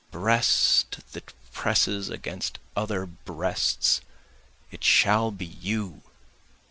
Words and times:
Breast 0.09 1.11
that 1.11 1.31
presses 1.53 2.09
against 2.09 2.57
other 2.75 3.05
breasts 3.05 4.01
it 4.71 4.83
shall 4.83 5.29
be 5.29 5.45
you! 5.45 6.01